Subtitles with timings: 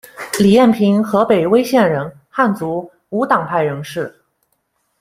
[0.39, 4.11] 李彦平，河北威县人，汉族，无党派人士。